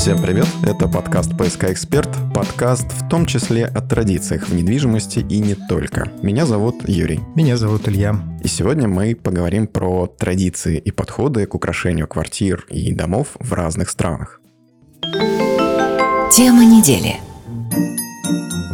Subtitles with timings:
[0.00, 0.46] Всем привет!
[0.62, 6.10] Это подкаст «ПСК Эксперт», подкаст в том числе о традициях в недвижимости и не только.
[6.22, 7.20] Меня зовут Юрий.
[7.34, 8.16] Меня зовут Илья.
[8.42, 13.90] И сегодня мы поговорим про традиции и подходы к украшению квартир и домов в разных
[13.90, 14.40] странах.
[16.32, 17.16] Тема недели–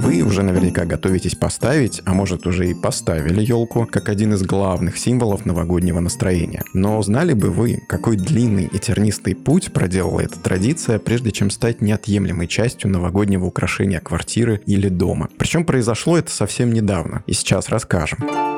[0.07, 4.98] вы уже наверняка готовитесь поставить, а может уже и поставили елку, как один из главных
[4.98, 6.62] символов новогоднего настроения.
[6.75, 11.80] Но знали бы вы, какой длинный и тернистый путь проделала эта традиция, прежде чем стать
[11.80, 15.28] неотъемлемой частью новогоднего украшения квартиры или дома?
[15.38, 18.55] Причем произошло это совсем недавно, и сейчас расскажем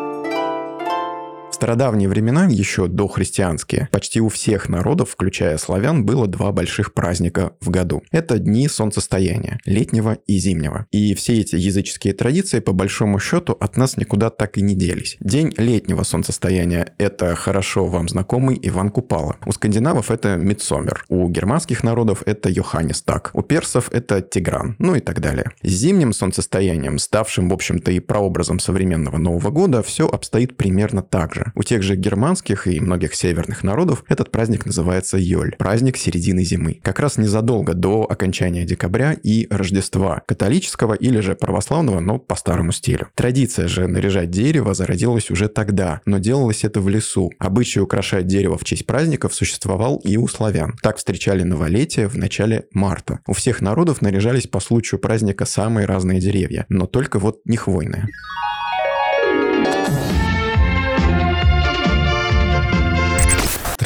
[1.59, 7.51] стародавние времена, еще до христианские, почти у всех народов, включая славян, было два больших праздника
[7.61, 8.05] в году.
[8.13, 10.87] Это дни солнцестояния, летнего и зимнего.
[10.93, 15.17] И все эти языческие традиции, по большому счету, от нас никуда так и не делись.
[15.19, 19.35] День летнего солнцестояния– это хорошо вам знакомый Иван Купала.
[19.45, 25.01] У скандинавов это Мидсомер, у германских народов это Йоханнестаг, у персов это Тигран, ну и
[25.01, 25.51] так далее.
[25.65, 31.35] С зимним солнцестоянием, ставшим, в общем-то, и прообразом современного Нового года, все обстоит примерно так
[31.35, 31.48] же.
[31.55, 36.81] У тех же германских и многих северных народов этот праздник называется Йоль, праздник середины зимы.
[36.83, 42.73] Как раз незадолго до окончания декабря и Рождества, католического или же православного, но по старому
[42.73, 43.09] стилю.
[43.15, 47.31] Традиция же наряжать дерево зародилась уже тогда, но делалось это в лесу.
[47.39, 50.77] Обычай украшать дерево в честь праздников существовал и у славян.
[50.83, 53.21] Так встречали новолетие в начале марта.
[53.27, 58.09] У всех народов наряжались по случаю праздника самые разные деревья, но только вот не хвойные.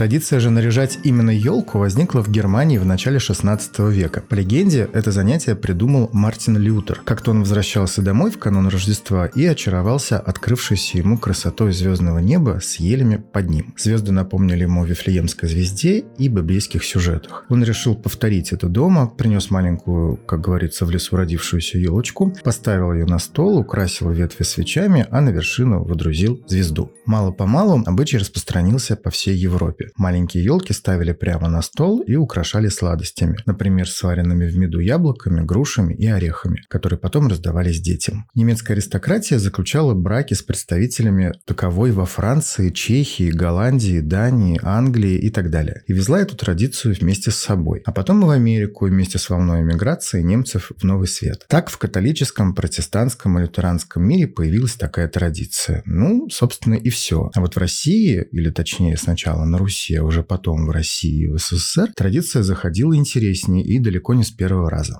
[0.02, 4.20] Традиция же наряжать именно елку возникла в Германии в начале 16 века.
[4.28, 7.02] По легенде, это занятие придумал Мартин Лютер.
[7.04, 12.80] Как-то он возвращался домой в канун Рождества и очаровался открывшейся ему красотой звездного неба с
[12.80, 13.74] елями под ним.
[13.78, 17.44] Звезды напомнили ему о Вифлеемской звезде и библейских сюжетах.
[17.48, 23.06] Он решил повторить это дома, принес маленькую, как говорится, в лесу родившуюся елочку, поставил ее
[23.06, 26.90] на стол, украсил ветви свечами, а на вершину водрузил звезду.
[27.06, 29.91] Мало-помалу обычай распространился по всей Европе.
[29.96, 35.94] Маленькие елки ставили прямо на стол и украшали сладостями, например, сваренными в меду яблоками, грушами
[35.94, 38.26] и орехами, которые потом раздавались детям.
[38.34, 45.50] Немецкая аристократия заключала браки с представителями таковой во Франции, Чехии, Голландии, Дании, Англии и так
[45.50, 45.82] далее.
[45.86, 47.82] И везла эту традицию вместе с собой.
[47.84, 51.44] А потом и в Америку вместе с волной эмиграции немцев в Новый Свет.
[51.48, 55.82] Так в католическом, протестантском и лютеранском мире появилась такая традиция.
[55.84, 57.30] Ну, собственно, и все.
[57.34, 61.24] А вот в России, или точнее сначала на Руси, Беларуси, а уже потом в России
[61.24, 64.98] и в СССР, традиция заходила интереснее и далеко не с первого раза.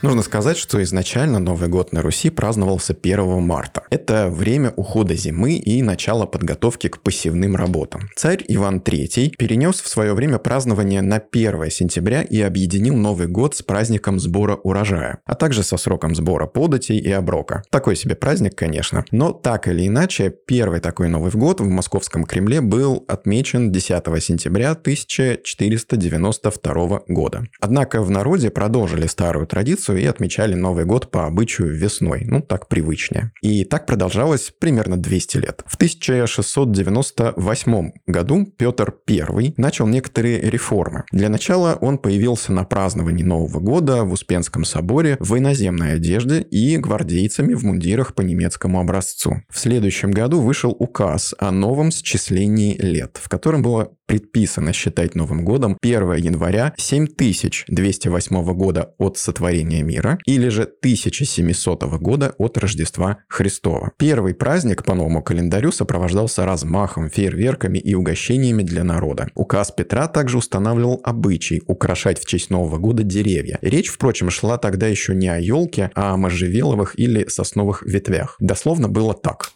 [0.00, 3.82] Нужно сказать, что изначально Новый год на Руси праздновался 1 марта.
[3.90, 8.08] Это время ухода зимы и начала подготовки к посевным работам.
[8.14, 13.56] Царь Иван III перенес в свое время празднование на 1 сентября и объединил Новый год
[13.56, 17.64] с праздником сбора урожая, а также со сроком сбора податей и оброка.
[17.68, 19.04] Такой себе праздник, конечно.
[19.10, 24.70] Но так или иначе, первый такой Новый год в Московском Кремле был отмечен 10 сентября
[24.70, 27.48] 1492 года.
[27.60, 32.68] Однако в народе продолжили старую традицию и отмечали Новый год по обычаю весной, ну так
[32.68, 33.32] привычнее.
[33.42, 35.62] И так продолжалось примерно 200 лет.
[35.66, 41.04] В 1698 году Петр I начал некоторые реформы.
[41.12, 46.76] Для начала он появился на праздновании Нового года в Успенском соборе в иноземной одежде и
[46.76, 49.42] гвардейцами в мундирах по немецкому образцу.
[49.48, 55.44] В следующем году вышел указ о новом счислении лет, в котором было предписано считать Новым
[55.44, 63.92] годом 1 января 7208 года от сотворения мира или же 1700 года от Рождества Христова.
[63.98, 69.28] Первый праздник по новому календарю сопровождался размахом, фейерверками и угощениями для народа.
[69.34, 73.58] Указ Петра также устанавливал обычай украшать в честь Нового года деревья.
[73.60, 78.36] Речь, впрочем, шла тогда еще не о елке, а о можжевеловых или сосновых ветвях.
[78.40, 79.50] Дословно было так.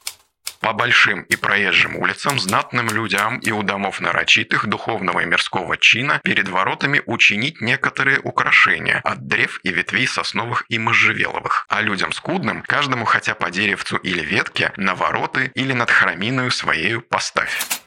[0.62, 6.20] По большим и проезжим улицам знатным людям и у домов нарочитых духовного и мирского чина
[6.22, 12.62] перед воротами учинить некоторые украшения от древ и ветвей сосновых и можжевеловых, а людям скудным
[12.62, 17.81] каждому хотя по деревцу или ветке на вороты или над храминою своею поставь.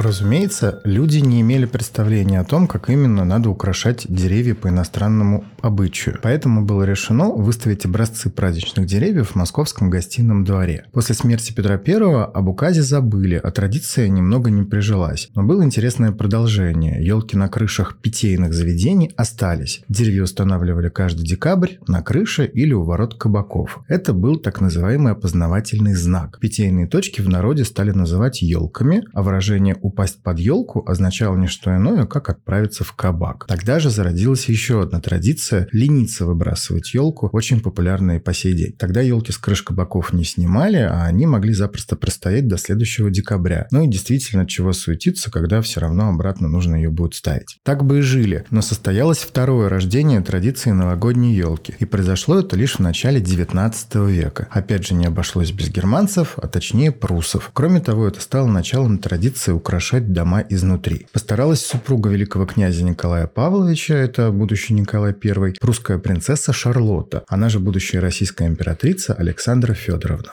[0.00, 6.18] Разумеется, люди не имели представления о том, как именно надо украшать деревья по иностранному обычаю.
[6.22, 10.86] Поэтому было решено выставить образцы праздничных деревьев в московском гостином дворе.
[10.92, 15.28] После смерти Петра I об указе забыли, а традиция немного не прижилась.
[15.34, 17.04] Но было интересное продолжение.
[17.04, 19.82] Елки на крышах питейных заведений остались.
[19.90, 23.80] Деревья устанавливали каждый декабрь на крыше или у ворот кабаков.
[23.86, 26.38] Это был так называемый опознавательный знак.
[26.40, 31.48] Питейные точки в народе стали называть елками, а выражение «у упасть под елку означало не
[31.48, 33.46] что иное, как отправиться в кабак.
[33.46, 38.72] Тогда же зародилась еще одна традиция– лениться выбрасывать елку, очень популярная по сей день.
[38.78, 43.66] Тогда елки с крыш кабаков не снимали, а они могли запросто простоять до следующего декабря.
[43.72, 47.58] Ну и действительно, чего суетиться, когда все равно обратно нужно ее будет ставить.
[47.64, 51.74] Так бы и жили, но состоялось второе рождение традиции новогодней елки.
[51.80, 54.48] И произошло это лишь в начале 19 века.
[54.50, 57.50] Опять же, не обошлось без германцев, а точнее прусов.
[57.52, 61.06] Кроме того, это стало началом традиции украшать дома изнутри.
[61.10, 67.60] Постаралась супруга великого князя Николая Павловича, это будущий Николай I, прусская принцесса Шарлотта, она же
[67.60, 70.32] будущая российская императрица Александра Федоровна.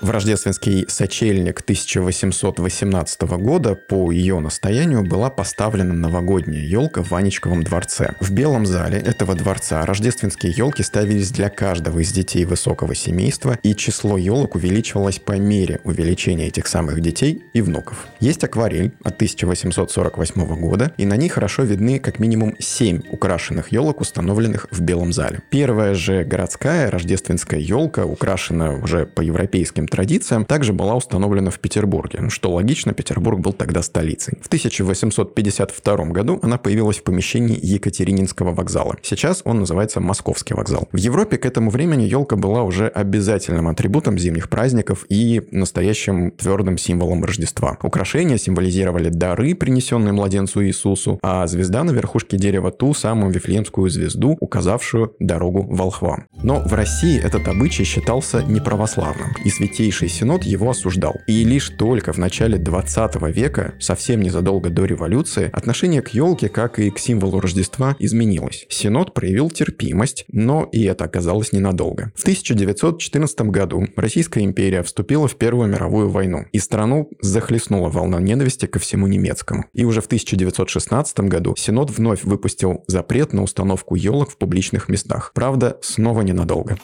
[0.00, 8.14] В рождественский сочельник 1818 года по ее настоянию была поставлена новогодняя елка в Ванечковом дворце.
[8.18, 13.74] В Белом зале этого дворца рождественские елки ставились для каждого из детей высокого семейства, и
[13.74, 18.06] число елок увеличивалось по мере увеличения этих самых детей и внуков.
[18.20, 24.00] Есть акварель от 1848 года, и на ней хорошо видны как минимум 7 украшенных елок,
[24.00, 25.42] установленных в Белом зале.
[25.50, 32.28] Первая же городская рождественская елка, украшенная уже по европейским традициям, также была установлена в Петербурге,
[32.30, 34.38] что логично, Петербург был тогда столицей.
[34.40, 38.96] В 1852 году она появилась в помещении Екатерининского вокзала.
[39.02, 40.88] Сейчас он называется Московский вокзал.
[40.92, 46.78] В Европе к этому времени елка была уже обязательным атрибутом зимних праздников и настоящим твердым
[46.78, 47.78] символом Рождества.
[47.82, 54.36] Украшения символизировали дары, принесенные младенцу Иисусу, а звезда на верхушке дерева ту самую Вифлеемскую звезду,
[54.40, 56.26] указавшую дорогу волхвам.
[56.42, 61.16] Но в России этот обычай считался неправославным, и святей Святейший Синод его осуждал.
[61.26, 66.78] И лишь только в начале 20 века, совсем незадолго до революции, отношение к елке, как
[66.78, 68.66] и к символу Рождества, изменилось.
[68.68, 72.12] Синод проявил терпимость, но и это оказалось ненадолго.
[72.14, 78.66] В 1914 году Российская империя вступила в Первую мировую войну, и страну захлестнула волна ненависти
[78.66, 79.64] ко всему немецкому.
[79.72, 85.32] И уже в 1916 году Синод вновь выпустил запрет на установку елок в публичных местах.
[85.34, 86.76] Правда, снова ненадолго.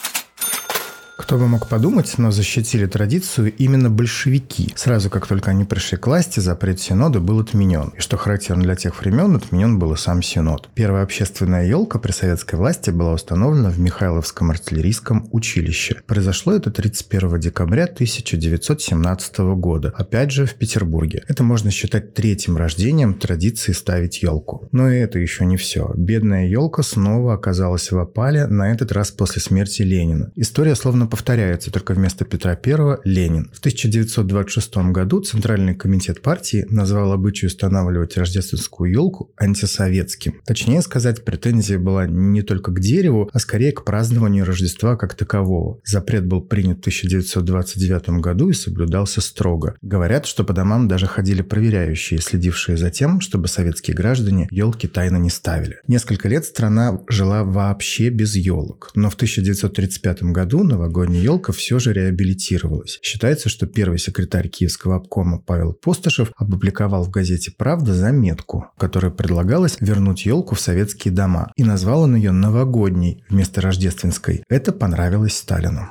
[1.17, 4.75] Кто бы мог подумать, но защитили традицию именно большевики.
[4.77, 7.95] Сразу как только они пришли к власти, запрет Синода был отменен.
[7.97, 10.69] И что характерно для тех времен, отменен был и сам Синод.
[10.75, 16.03] Первая общественная елка при советской власти была установлена в Михайловском артиллерийском училище.
[16.07, 21.25] Произошло это 31 декабря 1917 года, опять же в Петербурге.
[21.29, 24.69] Это можно считать третьим рождением традиции ставить елку.
[24.71, 25.93] Но и это еще не все.
[25.97, 30.31] Бедная елка снова оказалась в опале, на этот раз после смерти Ленина.
[30.37, 33.51] История словно словно повторяются, только вместо Петра I– Ленин.
[33.53, 40.41] В 1926 году Центральный комитет партии назвал обычай устанавливать рождественскую елку антисоветским.
[40.45, 45.81] Точнее сказать, претензия была не только к дереву, а скорее к празднованию Рождества как такового.
[45.85, 49.75] Запрет был принят в 1929 году и соблюдался строго.
[49.83, 55.19] Говорят, что по домам даже ходили проверяющие, следившие за тем, чтобы советские граждане елки тайно
[55.19, 55.77] не ставили.
[55.89, 61.79] Несколько лет страна жила вообще без елок, но в 1935 году новогодний новогодняя елка все
[61.79, 62.99] же реабилитировалась.
[63.03, 69.13] Считается, что первый секретарь Киевского обкома Павел Постышев опубликовал в газете «Правда» заметку, в которой
[69.13, 71.53] предлагалось вернуть елку в советские дома.
[71.57, 74.43] И назвал он ее новогодней вместо рождественской.
[74.49, 75.91] Это понравилось Сталину.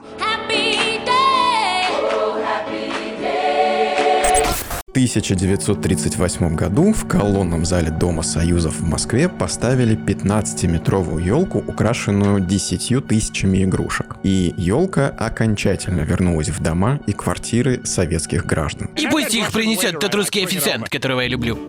[4.95, 13.65] 1938 году в колонном зале Дома Союзов в Москве поставили 15-метровую елку, украшенную 10 тысячами
[13.65, 14.15] игрушек.
[14.23, 18.89] И елка окончательно вернулась в дома и квартиры советских граждан.
[18.95, 21.59] И пусть их принесет тот русский официант, которого я люблю.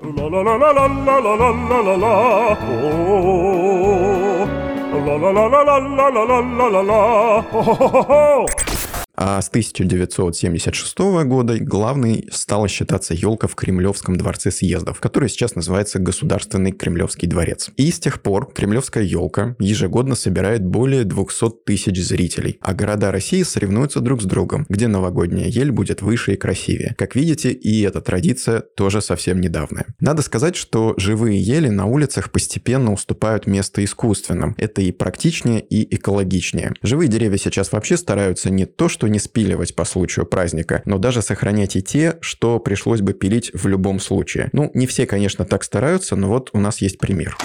[9.16, 15.99] А с 1976 года главной стала считаться елка в Кремлевском дворце съездов, который сейчас называется
[15.99, 17.70] Государственный Кремлевский дворец.
[17.76, 23.42] И с тех пор кремлевская елка ежегодно собирает более 200 тысяч зрителей, а города России
[23.42, 26.94] соревнуются друг с другом, где новогодняя ель будет выше и красивее.
[26.99, 29.87] Как видите, и эта традиция тоже совсем недавняя.
[30.00, 34.54] Надо сказать, что живые ели на улицах постепенно уступают место искусственным.
[34.58, 36.75] Это и практичнее, и экологичнее.
[36.82, 40.98] Живые деревья сейчас вообще стараются не то, что что не спиливать по случаю праздника, но
[40.98, 44.48] даже сохранять и те, что пришлось бы пилить в любом случае.
[44.52, 47.36] Ну, не все, конечно, так стараются, но вот у нас есть пример.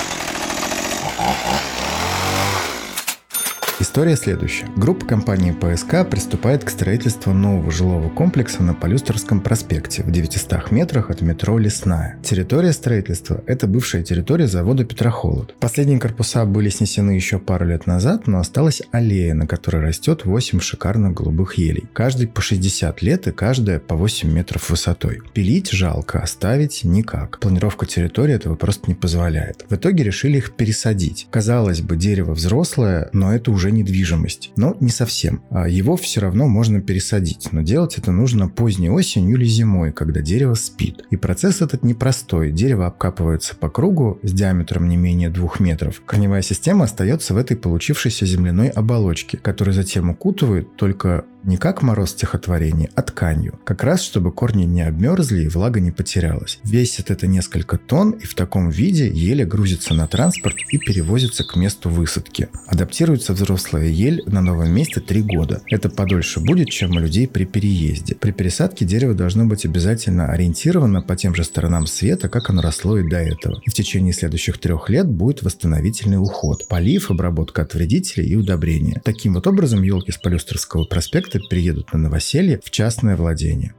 [3.91, 4.67] История следующая.
[4.77, 11.09] Группа компании ПСК приступает к строительству нового жилого комплекса на Полюстерском проспекте в 900 метрах
[11.09, 12.17] от метро Лесная.
[12.23, 15.55] Территория строительства– это бывшая территория завода Петрохолод.
[15.59, 20.61] Последние корпуса были снесены еще пару лет назад, но осталась аллея, на которой растет 8
[20.61, 21.83] шикарных голубых елей.
[21.91, 25.19] Каждый по 60 лет и каждая по 8 метров высотой.
[25.33, 27.41] Пилить жалко, оставить никак.
[27.41, 29.65] Планировка территории этого просто не позволяет.
[29.67, 31.27] В итоге решили их пересадить.
[31.29, 34.51] Казалось бы, дерево взрослое, но это уже недвижимость.
[34.55, 35.41] Но не совсем.
[35.49, 40.21] А его все равно можно пересадить, но делать это нужно поздней осенью или зимой, когда
[40.21, 41.03] дерево спит.
[41.09, 42.51] И процесс этот непростой.
[42.51, 46.01] Дерево обкапывается по кругу с диаметром не менее двух метров.
[46.05, 52.11] Корневая система остается в этой получившейся земляной оболочке, которую затем укутывают только не как мороз
[52.11, 53.59] стихотворений, а тканью.
[53.63, 56.59] Как раз, чтобы корни не обмерзли и влага не потерялась.
[56.63, 61.55] Весит это несколько тонн и в таком виде еле грузится на транспорт и перевозится к
[61.55, 62.49] месту высадки.
[62.67, 65.61] Адаптируется взрослая ель на новом месте три года.
[65.67, 68.15] Это подольше будет, чем у людей при переезде.
[68.15, 72.97] При пересадке дерево должно быть обязательно ориентировано по тем же сторонам света, как оно росло
[72.97, 73.61] и до этого.
[73.65, 76.67] И в течение следующих трех лет будет восстановительный уход.
[76.67, 79.01] Полив, обработка от вредителей и удобрения.
[79.03, 83.73] Таким вот образом елки с Полюстерского проспекта архитекты приедут на новоселье в частное владение.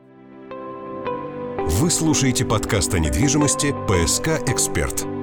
[1.68, 5.21] Вы слушаете подкаст о недвижимости «ПСК Эксперт».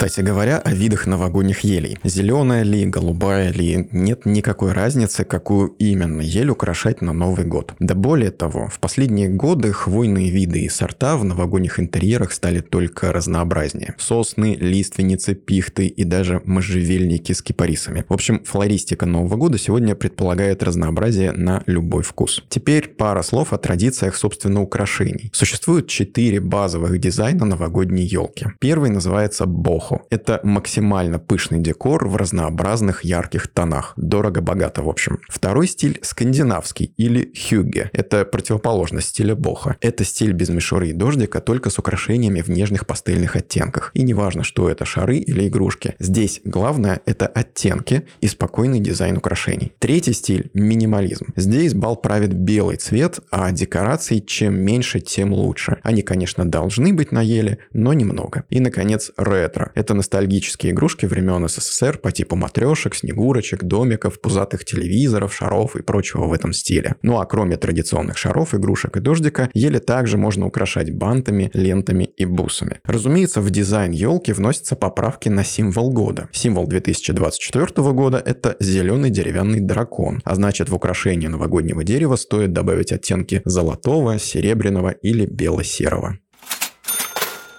[0.00, 1.98] Кстати говоря, о видах новогодних елей.
[2.04, 7.74] Зеленая ли, голубая ли, нет никакой разницы, какую именно ель украшать на Новый год.
[7.80, 13.12] Да более того, в последние годы хвойные виды и сорта в новогодних интерьерах стали только
[13.12, 13.94] разнообразнее.
[13.98, 18.06] Сосны, лиственницы, пихты и даже можжевельники с кипарисами.
[18.08, 22.42] В общем, флористика Нового года сегодня предполагает разнообразие на любой вкус.
[22.48, 25.28] Теперь пара слов о традициях, собственно, украшений.
[25.34, 28.46] Существует четыре базовых дизайна новогодней елки.
[28.60, 30.06] Первый называется бог эпоху.
[30.10, 33.92] Это максимально пышный декор в разнообразных ярких тонах.
[33.96, 35.20] Дорого-богато, в общем.
[35.28, 37.90] Второй стиль скандинавский или хюгге.
[37.92, 39.76] Это противоположность стиля боха.
[39.80, 43.90] Это стиль без мишуры и дождика, только с украшениями в нежных пастельных оттенках.
[43.94, 45.94] И неважно, что это шары или игрушки.
[45.98, 49.72] Здесь главное это оттенки и спокойный дизайн украшений.
[49.78, 51.26] Третий стиль– минимализм.
[51.36, 55.78] Здесь бал правит белый цвет, а декораций чем меньше, тем лучше.
[55.82, 58.44] Они, конечно, должны быть на еле, но немного.
[58.50, 59.72] И, наконец, ретро.
[59.80, 66.26] Это ностальгические игрушки времен СССР по типу матрешек, снегурочек, домиков, пузатых телевизоров, шаров и прочего
[66.26, 66.96] в этом стиле.
[67.00, 72.26] Ну а кроме традиционных шаров, игрушек и дождика, еле также можно украшать бантами, лентами и
[72.26, 72.80] бусами.
[72.84, 76.28] Разумеется, в дизайн елки вносятся поправки на символ года.
[76.30, 82.92] Символ 2024 года– это зеленый деревянный дракон, а значит в украшение новогоднего дерева стоит добавить
[82.92, 86.18] оттенки золотого, серебряного или бело-серого.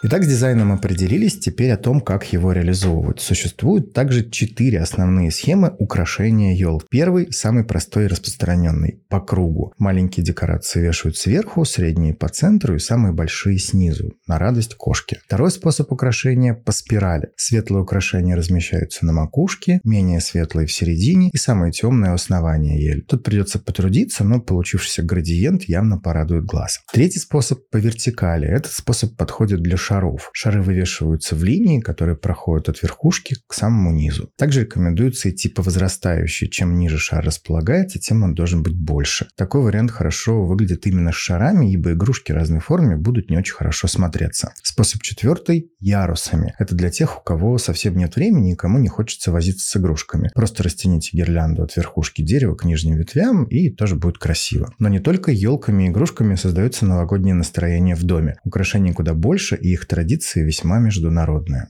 [0.03, 3.19] Итак, с дизайном определились, теперь о том, как его реализовывать.
[3.19, 6.81] Существуют также четыре основные схемы украшения ел.
[6.89, 9.73] Первый, самый простой и распространенный, по кругу.
[9.77, 15.19] Маленькие декорации вешают сверху, средние по центру и самые большие снизу, на радость кошки.
[15.23, 17.29] Второй способ украшения по спирали.
[17.35, 23.03] Светлые украшения размещаются на макушке, менее светлые в середине и самое темное у основания ель.
[23.03, 26.79] Тут придется потрудиться, но получившийся градиент явно порадует глаз.
[26.91, 28.47] Третий способ по вертикали.
[28.47, 30.29] Этот способ подходит для шаров.
[30.33, 34.29] Шары вывешиваются в линии, которые проходят от верхушки к самому низу.
[34.37, 36.47] Также рекомендуется идти по возрастающей.
[36.49, 39.27] Чем ниже шар располагается, тем он должен быть больше.
[39.35, 43.87] Такой вариант хорошо выглядит именно с шарами, ибо игрушки разной формы будут не очень хорошо
[43.87, 44.53] смотреться.
[44.63, 46.53] Способ четвертый– ярусами.
[46.57, 50.31] Это для тех, у кого совсем нет времени и кому не хочется возиться с игрушками.
[50.33, 54.73] Просто растяните гирлянду от верхушки дерева к нижним ветвям, и тоже будет красиво.
[54.79, 58.37] Но не только елками и игрушками создается новогоднее настроение в доме.
[58.45, 61.67] Украшений куда больше, и их их традиции весьма международные.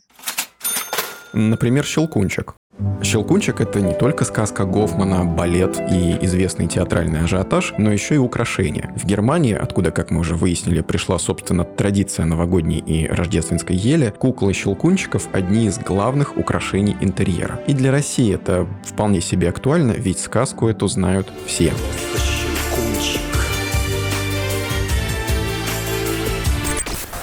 [1.34, 2.56] Например, щелкунчик.
[3.04, 8.94] Щелкунчик– это не только сказка Гофмана, балет и известный театральный ажиотаж, но еще и украшения.
[8.96, 14.54] В Германии, откуда, как мы уже выяснили, пришла, собственно, традиция новогодней и рождественской ели, куклы
[14.54, 17.60] щелкунчиков– одни из главных украшений интерьера.
[17.68, 21.72] И для России это вполне себе актуально, ведь сказку эту знают все.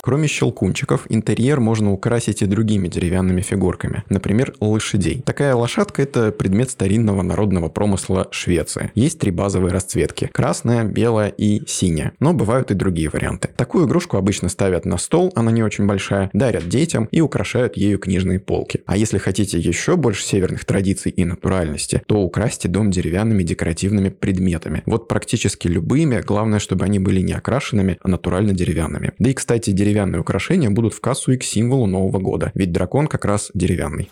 [0.09, 5.21] Кроме щелкунчиков, интерьер можно украсить и другими деревянными фигурками, например, лошадей.
[5.21, 8.91] Такая лошадка– это предмет старинного народного промысла Швеции.
[8.95, 13.50] Есть три базовые расцветки– красная, белая и синяя, но бывают и другие варианты.
[13.55, 17.99] Такую игрушку обычно ставят на стол, она не очень большая, дарят детям и украшают ею
[17.99, 18.81] книжные полки.
[18.87, 24.83] А если хотите еще больше северных традиций и натуральности, то украсьте дом деревянными декоративными предметами.
[24.87, 29.12] Вот практически любыми, главное, чтобы они были не окрашенными, а натурально деревянными.
[29.19, 32.71] Да и, кстати, деревянные деревянные украшения будут в кассу и к символу Нового года, ведь
[32.71, 34.09] дракон как раз деревянный.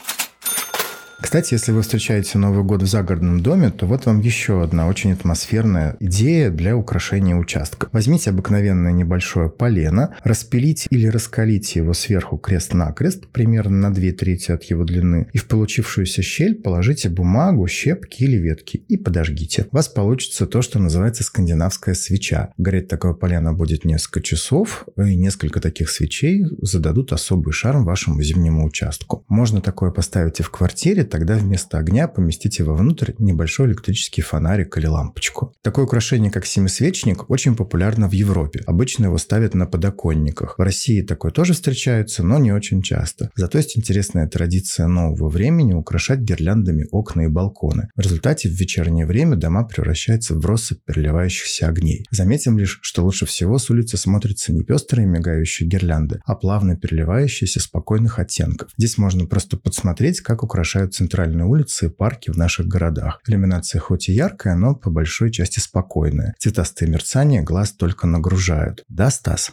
[1.19, 5.13] Кстати, если вы встречаете Новый год в загородном доме, то вот вам еще одна очень
[5.13, 7.89] атмосферная идея для украшения участка.
[7.93, 14.65] Возьмите обыкновенное небольшое полено, распилите или раскалите его сверху крест-накрест, примерно на 2 трети от
[14.65, 19.67] его длины, и в получившуюся щель положите бумагу, щепки или ветки и подожгите.
[19.73, 22.51] У вас получится то, что называется скандинавская свеча.
[22.59, 28.67] Гореть такое полено будет несколько часов, и несколько таких свечей зададут особый шарм вашему зимнему
[28.67, 29.25] участку.
[29.29, 34.87] Можно такое поставить и в квартире, тогда вместо огня поместите вовнутрь небольшой электрический фонарик или
[34.87, 35.55] лампочку.
[35.63, 38.63] Такое украшение, как семисвечник, очень популярно в Европе.
[38.67, 40.59] Обычно его ставят на подоконниках.
[40.59, 43.31] В России такое тоже встречается, но не очень часто.
[43.35, 47.89] Зато есть интересная традиция нового времени украшать гирляндами окна и балконы.
[47.95, 52.05] В результате в вечернее время дома превращаются в россыпь переливающихся огней.
[52.11, 57.61] Заметим лишь, что лучше всего с улицы смотрятся не пестрые мигающие гирлянды, а плавно переливающиеся
[57.61, 58.71] спокойных оттенков.
[58.77, 63.21] Здесь можно просто подсмотреть, как украшают центральные улицы и парки в наших городах.
[63.27, 66.35] Иллюминация хоть и яркая, но по большой части спокойная.
[66.39, 68.85] Цветастые мерцания глаз только нагружают.
[68.89, 69.53] Да, Стас?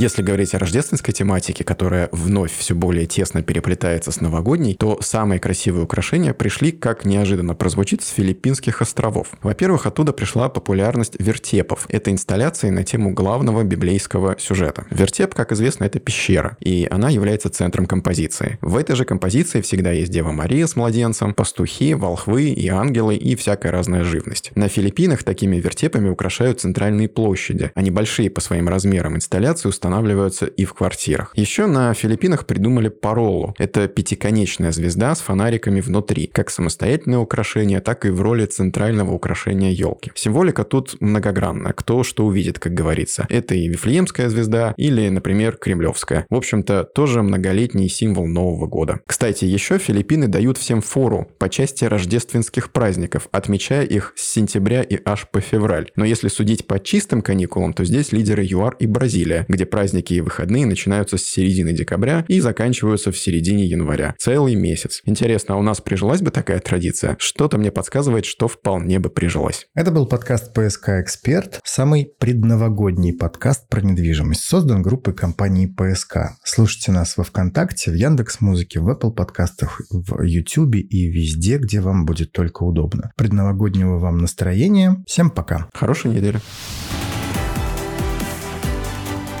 [0.00, 5.38] Если говорить о рождественской тематике, которая вновь все более тесно переплетается с новогодней, то самые
[5.38, 9.28] красивые украшения пришли, как неожиданно прозвучит, с филиппинских островов.
[9.42, 11.84] Во-первых, оттуда пришла популярность вертепов.
[11.90, 14.86] Это инсталляции на тему главного библейского сюжета.
[14.88, 18.56] Вертеп, как известно, это пещера, и она является центром композиции.
[18.62, 23.36] В этой же композиции всегда есть Дева Мария с младенцем, пастухи, волхвы и ангелы и
[23.36, 24.50] всякая разная живность.
[24.54, 27.70] На Филиппинах такими вертепами украшают центральные площади.
[27.74, 31.32] Они большие по своим размерам инсталляции устанавливаются устанавливаются и в квартирах.
[31.34, 33.54] Еще на Филиппинах придумали паролу.
[33.58, 39.70] Это пятиконечная звезда с фонариками внутри, как самостоятельное украшение, так и в роли центрального украшения
[39.72, 40.12] елки.
[40.14, 43.26] Символика тут многогранная, кто что увидит, как говорится.
[43.28, 46.26] Это и Вифлеемская звезда или, например, Кремлевская.
[46.30, 49.00] В общем-то, тоже многолетний символ Нового года.
[49.06, 54.98] Кстати, еще Филиппины дают всем фору по части рождественских праздников, отмечая их с сентября и
[55.04, 55.90] аж по февраль.
[55.96, 59.79] Но если судить по чистым каникулам, то здесь лидеры ЮАР и Бразилия, где праздники
[60.14, 64.14] и выходные начинаются с середины декабря и заканчиваются в середине января.
[64.18, 65.00] Целый месяц.
[65.04, 67.16] Интересно, а у нас прижилась бы такая традиция?
[67.18, 69.66] Что-то мне подсказывает, что вполне бы прижилась.
[69.74, 76.36] Это был подкаст «ПСК Эксперт», самый предновогодний подкаст про недвижимость, создан группой компании «ПСК».
[76.44, 81.80] Слушайте нас во Вконтакте, в Яндекс Музыке, в Apple подкастах, в YouTube и везде, где
[81.80, 83.12] вам будет только удобно.
[83.16, 85.02] Предновогоднего вам настроения.
[85.06, 85.68] Всем пока.
[85.72, 86.40] Хорошей недели.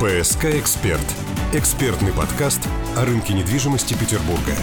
[0.00, 1.04] «ПСК Эксперт»–
[1.52, 4.56] экспертный подкаст о рынке недвижимости Петербурга.